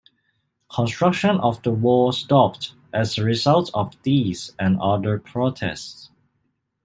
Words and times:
Construction 0.73 1.39
of 1.41 1.61
the 1.61 1.69
wall 1.71 2.11
stopped 2.11 2.73
as 2.91 3.19
a 3.19 3.23
result 3.23 3.69
of 3.75 3.93
this 4.01 4.51
and 4.57 4.79
other 4.81 5.19
protests. 5.19 6.09